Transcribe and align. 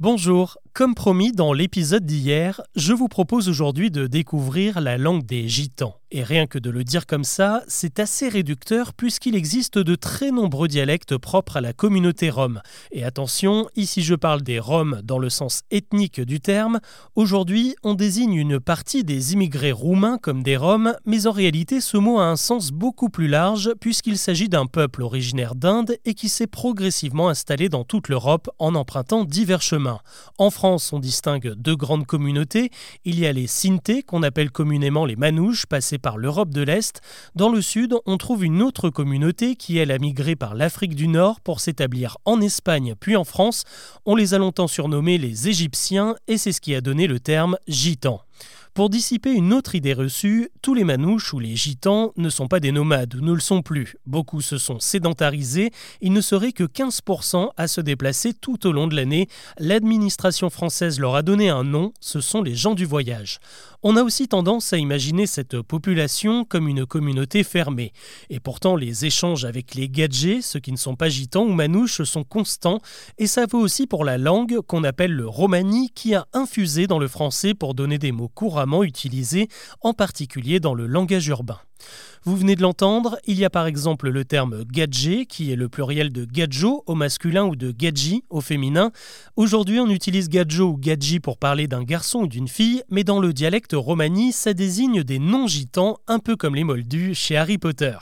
Bonjour, 0.00 0.56
comme 0.72 0.94
promis 0.94 1.32
dans 1.32 1.52
l'épisode 1.52 2.06
d'hier, 2.06 2.60
je 2.76 2.92
vous 2.92 3.08
propose 3.08 3.48
aujourd'hui 3.48 3.90
de 3.90 4.06
découvrir 4.06 4.80
la 4.80 4.98
langue 4.98 5.26
des 5.26 5.48
gitans. 5.48 5.96
Et 6.12 6.24
rien 6.24 6.48
que 6.48 6.58
de 6.58 6.70
le 6.70 6.82
dire 6.82 7.06
comme 7.06 7.22
ça, 7.22 7.62
c'est 7.68 8.00
assez 8.00 8.28
réducteur 8.28 8.94
puisqu'il 8.94 9.36
existe 9.36 9.78
de 9.78 9.94
très 9.94 10.32
nombreux 10.32 10.66
dialectes 10.66 11.16
propres 11.16 11.58
à 11.58 11.60
la 11.60 11.72
communauté 11.72 12.30
rome. 12.30 12.62
Et 12.90 13.04
attention, 13.04 13.68
ici 13.76 14.02
je 14.02 14.16
parle 14.16 14.42
des 14.42 14.58
roms 14.58 15.02
dans 15.04 15.20
le 15.20 15.28
sens 15.28 15.62
ethnique 15.70 16.20
du 16.20 16.40
terme. 16.40 16.80
Aujourd'hui, 17.14 17.76
on 17.84 17.94
désigne 17.94 18.34
une 18.34 18.58
partie 18.58 19.04
des 19.04 19.34
immigrés 19.34 19.70
roumains 19.70 20.18
comme 20.18 20.42
des 20.42 20.56
roms, 20.56 20.96
mais 21.06 21.28
en 21.28 21.32
réalité 21.32 21.80
ce 21.80 21.96
mot 21.96 22.18
a 22.18 22.24
un 22.24 22.34
sens 22.34 22.72
beaucoup 22.72 23.08
plus 23.08 23.28
large 23.28 23.72
puisqu'il 23.80 24.18
s'agit 24.18 24.48
d'un 24.48 24.66
peuple 24.66 25.02
originaire 25.02 25.54
d'Inde 25.54 25.94
et 26.04 26.14
qui 26.14 26.28
s'est 26.28 26.48
progressivement 26.48 27.28
installé 27.28 27.68
dans 27.68 27.84
toute 27.84 28.08
l'Europe 28.08 28.50
en 28.58 28.74
empruntant 28.74 29.24
divers 29.24 29.62
chemins. 29.62 30.00
France, 30.60 30.92
on 30.92 30.98
distingue 30.98 31.54
deux 31.56 31.74
grandes 31.74 32.04
communautés. 32.04 32.68
Il 33.06 33.18
y 33.18 33.24
a 33.26 33.32
les 33.32 33.46
Sinté 33.46 34.02
qu'on 34.02 34.22
appelle 34.22 34.50
communément 34.50 35.06
les 35.06 35.16
Manouches, 35.16 35.64
passés 35.64 35.96
par 35.96 36.18
l'Europe 36.18 36.50
de 36.50 36.60
l'Est. 36.60 37.00
Dans 37.34 37.48
le 37.48 37.62
sud, 37.62 37.94
on 38.04 38.18
trouve 38.18 38.44
une 38.44 38.60
autre 38.60 38.90
communauté 38.90 39.56
qui, 39.56 39.78
elle, 39.78 39.90
a 39.90 39.96
migré 39.96 40.36
par 40.36 40.54
l'Afrique 40.54 40.94
du 40.94 41.08
Nord 41.08 41.40
pour 41.40 41.60
s'établir 41.60 42.18
en 42.26 42.42
Espagne 42.42 42.94
puis 43.00 43.16
en 43.16 43.24
France. 43.24 43.64
On 44.04 44.14
les 44.14 44.34
a 44.34 44.38
longtemps 44.38 44.68
surnommés 44.68 45.16
les 45.16 45.48
Égyptiens 45.48 46.14
et 46.28 46.36
c'est 46.36 46.52
ce 46.52 46.60
qui 46.60 46.74
a 46.74 46.82
donné 46.82 47.06
le 47.06 47.20
terme 47.20 47.56
gitan. 47.66 48.20
Pour 48.72 48.88
dissiper 48.88 49.32
une 49.32 49.52
autre 49.52 49.74
idée 49.74 49.94
reçue, 49.94 50.48
tous 50.62 50.74
les 50.74 50.84
manouches 50.84 51.34
ou 51.34 51.40
les 51.40 51.56
gitans 51.56 52.12
ne 52.16 52.30
sont 52.30 52.46
pas 52.46 52.60
des 52.60 52.70
nomades 52.70 53.16
ou 53.16 53.20
ne 53.20 53.32
le 53.32 53.40
sont 53.40 53.62
plus. 53.62 53.96
Beaucoup 54.06 54.40
se 54.40 54.58
sont 54.58 54.78
sédentarisés, 54.78 55.72
il 56.00 56.12
ne 56.12 56.20
serait 56.20 56.52
que 56.52 56.62
15% 56.62 57.48
à 57.56 57.66
se 57.66 57.80
déplacer 57.80 58.32
tout 58.32 58.68
au 58.68 58.72
long 58.72 58.86
de 58.86 58.94
l'année. 58.94 59.26
L'administration 59.58 60.50
française 60.50 61.00
leur 61.00 61.16
a 61.16 61.22
donné 61.22 61.48
un 61.48 61.64
nom, 61.64 61.92
ce 62.00 62.20
sont 62.20 62.42
les 62.42 62.54
gens 62.54 62.74
du 62.74 62.84
voyage. 62.84 63.40
On 63.82 63.96
a 63.96 64.02
aussi 64.02 64.28
tendance 64.28 64.74
à 64.74 64.76
imaginer 64.76 65.26
cette 65.26 65.62
population 65.62 66.44
comme 66.44 66.68
une 66.68 66.84
communauté 66.84 67.42
fermée. 67.44 67.92
Et 68.28 68.38
pourtant, 68.38 68.76
les 68.76 69.06
échanges 69.06 69.46
avec 69.46 69.74
les 69.74 69.88
gadgets, 69.88 70.42
ceux 70.42 70.60
qui 70.60 70.70
ne 70.70 70.76
sont 70.76 70.96
pas 70.96 71.08
gitans 71.08 71.44
ou 71.44 71.54
manouches, 71.54 72.02
sont 72.02 72.22
constants. 72.22 72.80
Et 73.16 73.26
ça 73.26 73.46
vaut 73.46 73.58
aussi 73.58 73.86
pour 73.86 74.04
la 74.04 74.18
langue 74.18 74.60
qu'on 74.66 74.84
appelle 74.84 75.12
le 75.12 75.26
romani, 75.26 75.88
qui 75.94 76.14
a 76.14 76.26
infusé 76.34 76.86
dans 76.86 76.98
le 76.98 77.08
français 77.08 77.54
pour 77.54 77.72
donner 77.74 77.96
des 77.96 78.12
mots 78.12 78.28
couramment 78.60 78.84
utilisés, 78.84 79.48
en 79.80 79.94
particulier 79.94 80.60
dans 80.60 80.74
le 80.74 80.86
langage 80.86 81.28
urbain. 81.28 81.60
Vous 82.24 82.36
venez 82.36 82.54
de 82.54 82.60
l'entendre, 82.60 83.18
il 83.26 83.38
y 83.38 83.46
a 83.46 83.50
par 83.50 83.66
exemple 83.66 84.10
le 84.10 84.26
terme 84.26 84.64
gadget 84.64 85.26
qui 85.26 85.52
est 85.52 85.56
le 85.56 85.70
pluriel 85.70 86.12
de 86.12 86.26
gadjo 86.26 86.82
au 86.86 86.94
masculin 86.94 87.44
ou 87.44 87.56
de 87.56 87.70
gadji 87.70 88.24
au 88.28 88.42
féminin. 88.42 88.92
Aujourd'hui, 89.36 89.80
on 89.80 89.88
utilise 89.88 90.28
gadjo 90.28 90.68
ou 90.68 90.76
gadji 90.76 91.18
pour 91.18 91.38
parler 91.38 91.66
d'un 91.66 91.82
garçon 91.82 92.20
ou 92.20 92.26
d'une 92.26 92.48
fille, 92.48 92.82
mais 92.90 93.04
dans 93.04 93.20
le 93.20 93.32
dialecte 93.32 93.72
romani, 93.72 94.32
ça 94.32 94.52
désigne 94.52 95.02
des 95.02 95.18
non-gitans, 95.18 95.96
un 96.08 96.18
peu 96.18 96.36
comme 96.36 96.54
les 96.54 96.64
moldus 96.64 97.14
chez 97.14 97.36
Harry 97.36 97.56
Potter. 97.56 97.96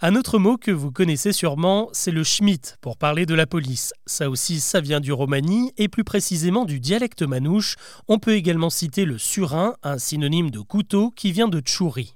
Un 0.00 0.14
autre 0.14 0.38
mot 0.38 0.56
que 0.56 0.70
vous 0.70 0.92
connaissez 0.92 1.32
sûrement, 1.32 1.88
c'est 1.92 2.12
le 2.12 2.22
schmitt 2.22 2.76
pour 2.80 2.96
parler 2.96 3.26
de 3.26 3.34
la 3.34 3.46
police. 3.46 3.92
Ça 4.06 4.30
aussi, 4.30 4.60
ça 4.60 4.80
vient 4.80 5.00
du 5.00 5.12
romani 5.12 5.72
et 5.76 5.88
plus 5.88 6.04
précisément 6.04 6.64
du 6.64 6.80
dialecte 6.80 7.22
manouche. 7.22 7.76
On 8.06 8.18
peut 8.18 8.34
également 8.34 8.70
citer 8.70 9.04
le 9.04 9.18
surin, 9.18 9.74
un 9.82 9.98
synonyme 9.98 10.50
de 10.50 10.60
couteau 10.60 11.10
qui 11.10 11.32
vient 11.32 11.48
de 11.48 11.60
tchouri. 11.60 12.15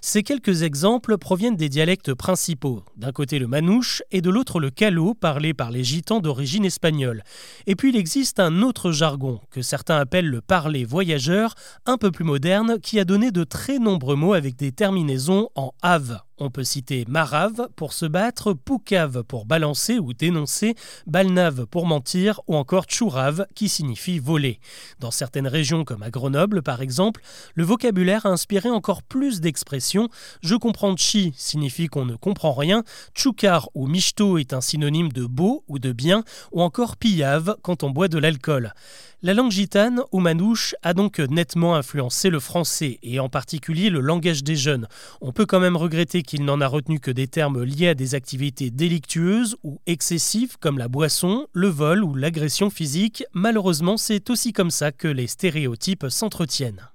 Ces 0.00 0.22
quelques 0.22 0.62
exemples 0.62 1.18
proviennent 1.18 1.56
des 1.56 1.68
dialectes 1.68 2.14
principaux, 2.14 2.84
d'un 2.96 3.12
côté 3.12 3.38
le 3.38 3.46
manouche 3.46 4.02
et 4.10 4.20
de 4.20 4.30
l'autre 4.30 4.60
le 4.60 4.70
calo 4.70 5.14
parlé 5.14 5.54
par 5.54 5.70
les 5.70 5.84
gitans 5.84 6.20
d'origine 6.20 6.64
espagnole. 6.64 7.22
Et 7.66 7.74
puis 7.74 7.90
il 7.90 7.96
existe 7.96 8.40
un 8.40 8.62
autre 8.62 8.92
jargon, 8.92 9.40
que 9.50 9.62
certains 9.62 9.96
appellent 9.96 10.30
le 10.30 10.40
parler 10.40 10.84
voyageur, 10.84 11.54
un 11.86 11.98
peu 11.98 12.10
plus 12.10 12.24
moderne, 12.24 12.78
qui 12.80 13.00
a 13.00 13.04
donné 13.04 13.30
de 13.30 13.44
très 13.44 13.78
nombreux 13.78 14.16
mots 14.16 14.34
avec 14.34 14.56
des 14.56 14.72
terminaisons 14.72 15.48
en 15.54 15.72
ave. 15.82 16.20
On 16.40 16.50
peut 16.50 16.62
citer 16.62 17.04
marave 17.08 17.68
pour 17.74 17.92
se 17.92 18.06
battre, 18.06 18.52
poucave 18.52 19.24
pour 19.24 19.44
balancer 19.44 19.98
ou 19.98 20.12
dénoncer, 20.12 20.76
balnave 21.06 21.66
pour 21.66 21.84
mentir 21.84 22.40
ou 22.46 22.54
encore 22.54 22.84
tchourave 22.84 23.46
qui 23.56 23.68
signifie 23.68 24.20
voler. 24.20 24.60
Dans 25.00 25.10
certaines 25.10 25.48
régions 25.48 25.84
comme 25.84 26.04
à 26.04 26.10
Grenoble 26.10 26.62
par 26.62 26.80
exemple, 26.80 27.22
le 27.54 27.64
vocabulaire 27.64 28.24
a 28.24 28.30
inspiré 28.30 28.70
encore 28.70 29.02
plus 29.02 29.40
d'expressions. 29.40 30.08
Je 30.40 30.54
comprends 30.54 30.96
chi 30.96 31.32
signifie 31.36 31.88
qu'on 31.88 32.04
ne 32.04 32.14
comprend 32.14 32.52
rien, 32.52 32.84
tchoukar 33.14 33.68
ou 33.74 33.88
michto 33.88 34.38
est 34.38 34.52
un 34.52 34.60
synonyme 34.60 35.10
de 35.10 35.26
beau 35.26 35.64
ou 35.66 35.80
de 35.80 35.90
bien, 35.90 36.22
ou 36.52 36.62
encore 36.62 36.96
pillave 36.96 37.56
quand 37.62 37.82
on 37.82 37.90
boit 37.90 38.08
de 38.08 38.18
l'alcool. 38.18 38.74
La 39.20 39.34
langue 39.34 39.50
gitane 39.50 40.02
ou 40.12 40.20
manouche 40.20 40.76
a 40.84 40.94
donc 40.94 41.18
nettement 41.18 41.74
influencé 41.74 42.30
le 42.30 42.38
français 42.38 43.00
et 43.02 43.18
en 43.18 43.28
particulier 43.28 43.90
le 43.90 43.98
langage 43.98 44.44
des 44.44 44.54
jeunes. 44.54 44.86
On 45.20 45.32
peut 45.32 45.44
quand 45.44 45.58
même 45.58 45.76
regretter 45.76 46.22
qu'il 46.28 46.44
n'en 46.44 46.60
a 46.60 46.66
retenu 46.66 47.00
que 47.00 47.10
des 47.10 47.26
termes 47.26 47.62
liés 47.62 47.88
à 47.88 47.94
des 47.94 48.14
activités 48.14 48.70
délictueuses 48.70 49.56
ou 49.62 49.80
excessives 49.86 50.58
comme 50.58 50.76
la 50.76 50.86
boisson, 50.86 51.46
le 51.54 51.68
vol 51.68 52.04
ou 52.04 52.14
l'agression 52.14 52.68
physique. 52.68 53.24
Malheureusement, 53.32 53.96
c'est 53.96 54.28
aussi 54.28 54.52
comme 54.52 54.70
ça 54.70 54.92
que 54.92 55.08
les 55.08 55.26
stéréotypes 55.26 56.04
s'entretiennent. 56.10 56.90